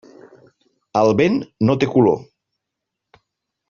[1.03, 1.39] El vent
[1.69, 2.19] no té color.